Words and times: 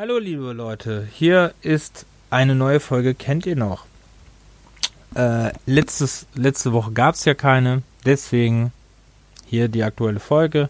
Hallo 0.00 0.18
liebe 0.18 0.52
Leute, 0.52 1.08
hier 1.12 1.54
ist 1.60 2.06
eine 2.30 2.54
neue 2.54 2.78
Folge, 2.78 3.16
kennt 3.16 3.46
ihr 3.46 3.56
noch? 3.56 3.84
Äh, 5.16 5.50
letztes, 5.66 6.28
letzte 6.36 6.72
Woche 6.72 6.92
gab 6.92 7.16
es 7.16 7.24
ja 7.24 7.34
keine, 7.34 7.82
deswegen 8.04 8.70
hier 9.44 9.66
die 9.66 9.82
aktuelle 9.82 10.20
Folge. 10.20 10.68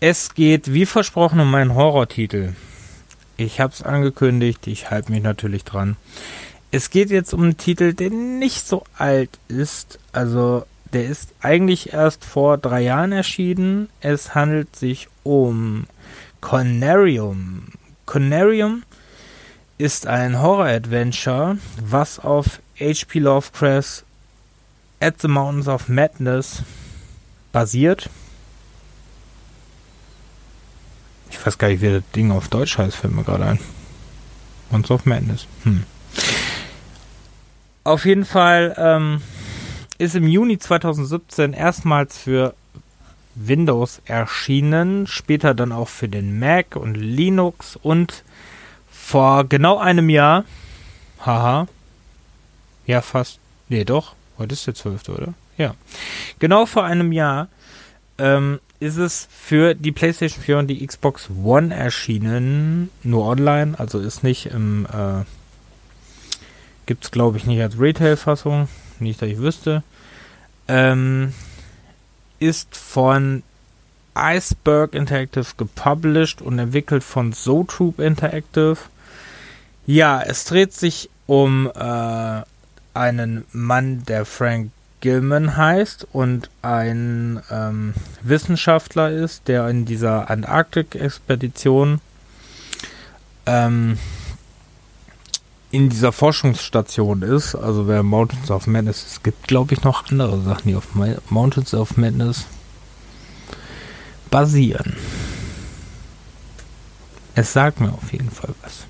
Es 0.00 0.34
geht 0.34 0.72
wie 0.72 0.86
versprochen 0.86 1.38
um 1.38 1.52
meinen 1.52 1.76
Horrortitel. 1.76 2.54
Ich 3.36 3.60
habe 3.60 3.74
es 3.74 3.80
angekündigt, 3.80 4.66
ich 4.66 4.90
halte 4.90 5.12
mich 5.12 5.22
natürlich 5.22 5.62
dran. 5.62 5.96
Es 6.72 6.90
geht 6.90 7.10
jetzt 7.10 7.32
um 7.32 7.44
einen 7.44 7.58
Titel, 7.58 7.94
der 7.94 8.10
nicht 8.10 8.66
so 8.66 8.82
alt 8.98 9.38
ist. 9.46 10.00
Also 10.10 10.64
der 10.92 11.04
ist 11.04 11.32
eigentlich 11.42 11.92
erst 11.92 12.24
vor 12.24 12.58
drei 12.58 12.80
Jahren 12.80 13.12
erschienen. 13.12 13.88
Es 14.00 14.34
handelt 14.34 14.74
sich 14.74 15.06
um 15.22 15.86
Conarium. 16.40 17.61
Conarium 18.06 18.82
ist 19.78 20.06
ein 20.06 20.40
Horror-Adventure, 20.40 21.58
was 21.80 22.18
auf 22.18 22.60
H.P. 22.78 23.18
Lovecrafts 23.18 24.04
At 25.00 25.20
the 25.20 25.28
Mountains 25.28 25.66
of 25.66 25.88
Madness 25.88 26.62
basiert. 27.50 28.08
Ich 31.30 31.44
weiß 31.44 31.58
gar 31.58 31.68
nicht, 31.68 31.80
wie 31.80 31.90
das 31.90 32.02
Ding 32.14 32.30
auf 32.30 32.48
Deutsch 32.48 32.78
heißt, 32.78 32.96
fällt 32.96 33.14
mir 33.14 33.24
gerade 33.24 33.44
ein. 33.44 33.58
Mountains 34.70 34.90
of 34.92 35.06
Madness. 35.06 35.46
Hm. 35.64 35.84
Auf 37.84 38.04
jeden 38.04 38.24
Fall 38.24 38.74
ähm, 38.78 39.22
ist 39.98 40.14
im 40.14 40.28
Juni 40.28 40.58
2017 40.58 41.52
erstmals 41.52 42.16
für 42.16 42.54
Windows 43.34 44.00
erschienen, 44.04 45.06
später 45.06 45.54
dann 45.54 45.72
auch 45.72 45.88
für 45.88 46.08
den 46.08 46.38
Mac 46.38 46.76
und 46.76 46.94
Linux 46.94 47.76
und 47.76 48.24
vor 48.90 49.44
genau 49.44 49.78
einem 49.78 50.08
Jahr, 50.10 50.44
haha, 51.24 51.66
ja 52.86 53.00
fast, 53.00 53.38
nee 53.68 53.84
doch, 53.84 54.14
heute 54.38 54.54
ist 54.54 54.66
der 54.66 54.74
12. 54.74 55.08
oder? 55.08 55.34
Ja, 55.56 55.74
genau 56.38 56.66
vor 56.66 56.84
einem 56.84 57.12
Jahr 57.12 57.48
ähm, 58.18 58.60
ist 58.80 58.96
es 58.96 59.28
für 59.30 59.74
die 59.74 59.92
PlayStation 59.92 60.42
4 60.42 60.58
und 60.58 60.66
die 60.68 60.86
Xbox 60.86 61.30
One 61.42 61.74
erschienen, 61.74 62.90
nur 63.02 63.26
online, 63.26 63.78
also 63.78 63.98
ist 63.98 64.22
nicht 64.22 64.46
im, 64.46 64.86
äh, 64.86 65.24
es 67.00 67.10
glaube 67.10 67.38
ich 67.38 67.46
nicht 67.46 67.62
als 67.62 67.78
Retail-Fassung, 67.78 68.68
nicht, 68.98 69.22
dass 69.22 69.28
ich 69.28 69.38
wüsste. 69.38 69.82
Ähm, 70.68 71.32
ist 72.42 72.76
von 72.76 73.42
Iceberg 74.16 74.94
Interactive 74.94 75.46
gepublished 75.56 76.42
und 76.42 76.58
entwickelt 76.58 77.04
von 77.04 77.32
Zotroop 77.32 77.98
Interactive. 77.98 78.76
Ja, 79.86 80.20
es 80.22 80.44
dreht 80.44 80.72
sich 80.72 81.08
um 81.26 81.70
äh, 81.74 82.42
einen 82.94 83.44
Mann, 83.52 84.04
der 84.06 84.24
Frank 84.24 84.70
Gilman 85.00 85.56
heißt 85.56 86.06
und 86.12 86.50
ein 86.62 87.40
ähm, 87.50 87.94
Wissenschaftler 88.22 89.10
ist, 89.10 89.48
der 89.48 89.68
in 89.68 89.84
dieser 89.84 90.30
Antarktik-Expedition 90.30 92.00
ähm, 93.46 93.98
in 95.72 95.88
dieser 95.88 96.12
Forschungsstation 96.12 97.22
ist, 97.22 97.54
also 97.54 97.88
wer 97.88 98.02
Mountains 98.02 98.50
of 98.50 98.66
Madness, 98.66 99.04
es 99.06 99.22
gibt 99.22 99.48
glaube 99.48 99.72
ich 99.74 99.82
noch 99.82 100.10
andere 100.10 100.40
Sachen, 100.42 100.68
die 100.68 100.76
auf 100.76 100.88
Mountains 101.30 101.74
of 101.74 101.96
Madness 101.96 102.44
basieren. 104.30 104.94
Es 107.34 107.54
sagt 107.54 107.80
mir 107.80 107.90
auf 107.90 108.12
jeden 108.12 108.30
Fall 108.30 108.54
was. 108.62 108.84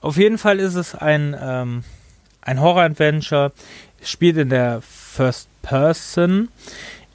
Auf 0.00 0.16
jeden 0.16 0.38
Fall 0.38 0.60
ist 0.60 0.76
es 0.76 0.94
ein, 0.94 1.36
ähm, 1.38 1.82
ein 2.42 2.60
Horror-Adventure, 2.60 3.52
spielt 4.02 4.36
in 4.36 4.50
der 4.50 4.80
First 4.82 5.48
Person, 5.62 6.48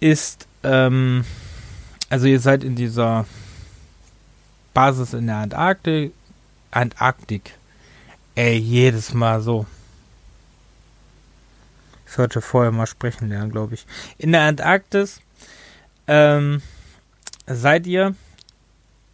ist, 0.00 0.48
ähm, 0.64 1.24
also 2.10 2.26
ihr 2.26 2.40
seid 2.40 2.64
in 2.64 2.74
dieser 2.74 3.24
Basis 4.74 5.12
in 5.12 5.28
der 5.28 5.36
Antarktik, 5.36 6.12
Antarktik, 6.72 7.54
Ey, 8.34 8.56
jedes 8.56 9.12
Mal 9.12 9.40
so. 9.40 9.66
Ich 12.06 12.12
sollte 12.12 12.40
vorher 12.40 12.72
mal 12.72 12.86
sprechen 12.86 13.28
lernen, 13.28 13.50
glaube 13.50 13.74
ich. 13.74 13.86
In 14.18 14.32
der 14.32 14.42
Antarktis 14.42 15.20
ähm, 16.06 16.62
seid 17.46 17.86
ihr 17.86 18.14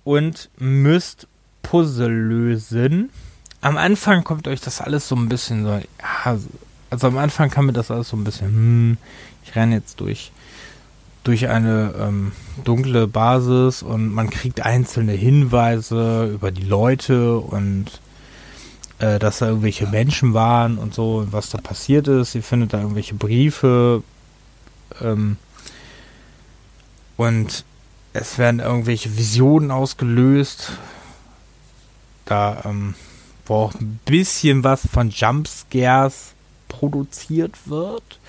und 0.05 0.51
müsst 0.59 1.27
Puzzle 1.63 2.13
lösen. 2.13 3.11
Am 3.61 3.77
Anfang 3.77 4.25
kommt 4.25 4.49
euch 4.49 4.61
das 4.61 4.81
alles 4.81 5.09
so 5.09 5.17
ein 5.17 5.29
bisschen 5.29 5.65
so. 5.65 5.71
Ja, 5.71 6.39
also 6.91 7.07
am 7.07 7.19
Anfang 7.19 7.51
kam 7.51 7.67
mir 7.67 7.73
das 7.73 7.91
alles 7.91 8.09
so 8.09 8.17
ein 8.17 8.25
bisschen. 8.25 8.47
Hm, 8.47 8.99
ich 9.45 9.55
renne 9.57 9.77
jetzt 9.77 10.01
durch 10.01 10.33
durch 11.25 11.49
eine 11.49 11.95
ähm, 12.01 12.33
dunkle 12.65 13.07
Basis 13.07 13.83
und 13.83 14.15
man 14.15 14.31
kriegt 14.31 14.63
einzelne 14.63 15.13
Hinweise 15.13 16.31
über 16.33 16.51
die 16.51 16.65
Leute 16.65 17.39
und 17.39 18.01
äh, 18.99 19.19
dass 19.19 19.39
da 19.39 19.49
irgendwelche 19.49 19.87
Menschen 19.87 20.35
waren 20.35 20.79
und 20.79 20.95
so, 20.95 21.27
was 21.31 21.51
da 21.51 21.59
passiert 21.59 22.09
ist. 22.09 22.35
Ihr 22.35 22.43
findet 22.43 22.73
da 22.73 22.79
irgendwelche 22.79 23.15
Briefe 23.15 24.03
ähm, 25.01 25.37
und 27.17 27.65
es 28.13 28.39
werden 28.39 28.61
irgendwelche 28.61 29.17
Visionen 29.17 29.71
ausgelöst. 29.71 30.73
Da, 32.25 32.63
ähm, 32.65 32.95
wo 33.47 33.55
auch 33.55 33.75
ein 33.75 33.99
bisschen 34.05 34.65
was 34.65 34.87
von 34.87 35.11
Jumpscares 35.11 36.35
produziert 36.69 37.57
wird. 37.67 38.21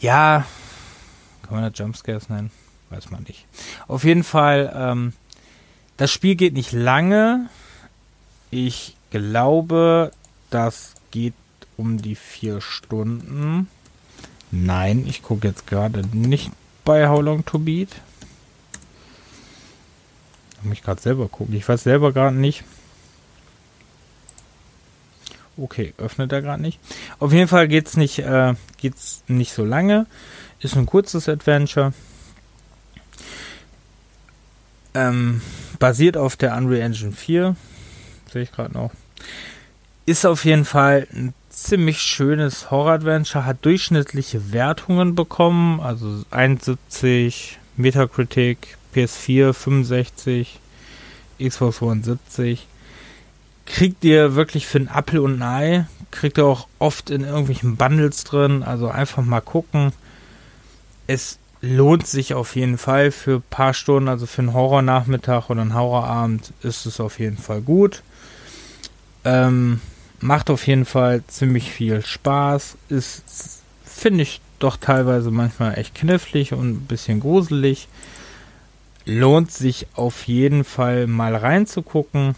Ja, 0.00 0.44
kann 1.42 1.54
man 1.54 1.70
das 1.70 1.78
Jumpscares 1.78 2.28
nennen? 2.28 2.50
Weiß 2.90 3.10
man 3.10 3.22
nicht. 3.22 3.46
Auf 3.88 4.04
jeden 4.04 4.24
Fall, 4.24 4.72
ähm, 4.74 5.14
das 5.96 6.10
Spiel 6.10 6.34
geht 6.34 6.52
nicht 6.52 6.72
lange. 6.72 7.48
Ich 8.54 8.98
glaube, 9.10 10.12
das 10.50 10.92
geht 11.10 11.32
um 11.78 12.02
die 12.02 12.14
vier 12.14 12.60
Stunden. 12.60 13.66
Nein, 14.50 15.06
ich 15.08 15.22
gucke 15.22 15.48
jetzt 15.48 15.66
gerade 15.66 16.06
nicht 16.14 16.50
bei 16.84 17.08
How 17.08 17.22
Long 17.22 17.46
to 17.46 17.58
Beat. 17.58 17.88
Ich 20.58 20.64
mich 20.64 20.82
gerade 20.82 21.00
selber 21.00 21.28
gucken. 21.28 21.56
Ich 21.56 21.66
weiß 21.66 21.82
selber 21.82 22.12
gerade 22.12 22.36
nicht. 22.36 22.62
Okay, 25.56 25.94
öffnet 25.96 26.30
er 26.30 26.42
gerade 26.42 26.60
nicht. 26.60 26.78
Auf 27.20 27.32
jeden 27.32 27.48
Fall 27.48 27.68
geht's 27.68 27.96
nicht, 27.96 28.18
äh, 28.18 28.52
nicht 29.28 29.54
so 29.54 29.64
lange. 29.64 30.04
Ist 30.60 30.76
ein 30.76 30.84
kurzes 30.84 31.26
Adventure. 31.26 31.94
Ähm, 34.92 35.40
basiert 35.78 36.18
auf 36.18 36.36
der 36.36 36.54
Unreal 36.54 36.82
Engine 36.82 37.12
4 37.12 37.56
sehe 38.32 38.42
ich 38.42 38.52
gerade 38.52 38.72
noch. 38.72 38.90
Ist 40.06 40.26
auf 40.26 40.44
jeden 40.44 40.64
Fall 40.64 41.06
ein 41.12 41.34
ziemlich 41.48 41.98
schönes 42.00 42.70
Horror-Adventure, 42.70 43.44
hat 43.44 43.64
durchschnittliche 43.64 44.52
Wertungen 44.52 45.14
bekommen, 45.14 45.80
also 45.80 46.24
71, 46.30 47.58
Metacritic, 47.76 48.78
PS4 48.94 49.52
65, 49.52 50.58
Xbox 51.40 51.82
One 51.82 52.02
70. 52.02 52.66
Kriegt 53.66 54.04
ihr 54.04 54.34
wirklich 54.34 54.66
für 54.66 54.78
einen 54.78 54.88
Apfel 54.88 55.20
und 55.20 55.40
ein 55.40 55.42
Ei, 55.42 55.86
kriegt 56.10 56.38
ihr 56.38 56.46
auch 56.46 56.66
oft 56.78 57.10
in 57.10 57.22
irgendwelchen 57.22 57.76
Bundles 57.76 58.24
drin, 58.24 58.62
also 58.62 58.88
einfach 58.88 59.22
mal 59.22 59.40
gucken. 59.40 59.92
Es 61.06 61.38
lohnt 61.60 62.06
sich 62.06 62.34
auf 62.34 62.56
jeden 62.56 62.76
Fall 62.76 63.12
für 63.12 63.36
ein 63.36 63.44
paar 63.48 63.72
Stunden, 63.72 64.08
also 64.08 64.26
für 64.26 64.42
einen 64.42 64.52
Horrornachmittag 64.52 65.48
oder 65.48 65.62
einen 65.62 65.74
Horrorabend 65.74 66.52
ist 66.62 66.86
es 66.86 67.00
auf 67.00 67.20
jeden 67.20 67.38
Fall 67.38 67.60
gut. 67.60 68.02
Ähm, 69.24 69.80
macht 70.20 70.50
auf 70.50 70.66
jeden 70.66 70.84
Fall 70.84 71.22
ziemlich 71.26 71.70
viel 71.70 72.04
Spaß. 72.04 72.76
Ist, 72.88 73.62
finde 73.84 74.22
ich, 74.22 74.40
doch 74.58 74.76
teilweise 74.76 75.30
manchmal 75.30 75.76
echt 75.76 75.94
knifflig 75.94 76.52
und 76.52 76.70
ein 76.70 76.86
bisschen 76.86 77.20
gruselig. 77.20 77.88
Lohnt 79.04 79.50
sich 79.50 79.88
auf 79.94 80.28
jeden 80.28 80.62
Fall 80.62 81.08
mal 81.08 81.34
reinzugucken. 81.34 82.36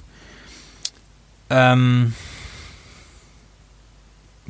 Ähm, 1.51 2.15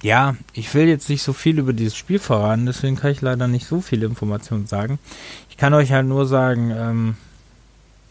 ja, 0.03 0.37
ich 0.53 0.73
will 0.75 0.87
jetzt 0.87 1.09
nicht 1.09 1.23
so 1.23 1.33
viel 1.33 1.59
über 1.59 1.73
dieses 1.73 1.97
Spiel 1.97 2.19
verraten, 2.19 2.67
deswegen 2.67 2.97
kann 2.97 3.11
ich 3.11 3.21
leider 3.21 3.49
nicht 3.49 3.67
so 3.67 3.81
viele 3.81 4.07
Informationen 4.07 4.67
sagen. 4.67 4.99
Ich 5.51 5.57
kann 5.57 5.75
euch 5.75 5.93
halt 5.93 6.07
nur 6.07 6.27
sagen, 6.27 6.71
ähm, 6.71 7.17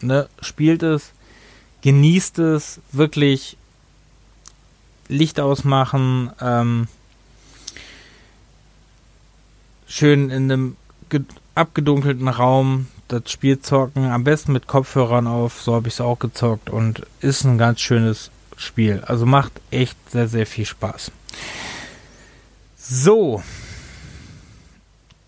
ne, 0.00 0.28
spielt 0.40 0.82
es, 0.82 1.12
genießt 1.82 2.40
es, 2.40 2.80
wirklich 2.92 3.56
Licht 5.08 5.40
ausmachen, 5.40 6.30
ähm, 6.40 6.88
schön 9.86 10.30
in 10.30 10.50
einem 10.50 10.76
abgedunkelten 11.54 12.28
Raum 12.28 12.88
das 13.08 13.30
Spiel 13.30 13.60
zocken. 13.60 14.10
Am 14.10 14.24
besten 14.24 14.52
mit 14.52 14.66
Kopfhörern 14.66 15.26
auf, 15.26 15.62
so 15.62 15.74
habe 15.74 15.88
ich 15.88 15.94
es 15.94 16.00
auch 16.00 16.18
gezockt 16.18 16.70
und 16.70 17.06
ist 17.20 17.44
ein 17.44 17.58
ganz 17.58 17.80
schönes 17.80 18.30
Spiel. 18.56 19.02
Also 19.06 19.26
macht 19.26 19.52
echt 19.70 19.96
sehr, 20.10 20.28
sehr 20.28 20.46
viel 20.46 20.66
Spaß. 20.66 21.12
So, 22.76 23.42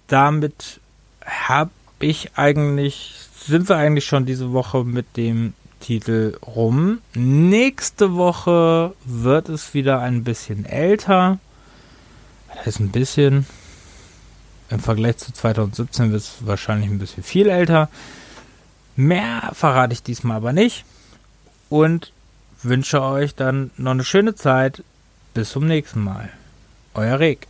damit 0.08 0.81
habe 1.25 1.70
ich 1.99 2.37
eigentlich, 2.37 3.14
sind 3.38 3.69
wir 3.69 3.76
eigentlich 3.76 4.05
schon 4.05 4.26
diese 4.26 4.52
Woche 4.52 4.84
mit 4.84 5.17
dem 5.17 5.55
Titel 5.81 6.38
rum. 6.44 7.00
Nächste 7.14 8.14
Woche 8.14 8.94
wird 9.05 9.49
es 9.49 9.75
wieder 9.75 10.00
ein 10.00 10.25
bisschen 10.25 10.64
älter. 10.64 11.38
Das 12.55 12.67
ist 12.67 12.81
ein 12.81 12.90
bisschen. 12.90 13.46
Im 14.69 14.81
Vergleich 14.81 15.19
zu 15.19 15.32
2017 15.32 16.11
wird 16.11 16.23
es 16.23 16.34
wahrscheinlich 16.40 16.90
ein 16.90 16.99
bisschen 16.99 17.23
viel 17.23 17.49
älter. 17.49 17.88
Mehr 18.96 19.50
verrate 19.52 19.93
ich 19.93 20.02
diesmal 20.02 20.38
aber 20.38 20.52
nicht. 20.52 20.84
Und 21.69 22.12
wünsche 22.62 23.02
euch 23.02 23.34
dann 23.34 23.70
noch 23.76 23.93
eine 23.93 24.05
schöne 24.05 24.34
Zeit. 24.34 24.82
Bis 25.34 25.50
zum 25.50 25.67
nächsten 25.67 26.02
Mal. 26.02 26.31
Euer 26.94 27.19
Reg. 27.19 27.46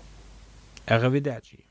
Arrivederci. 0.86 1.65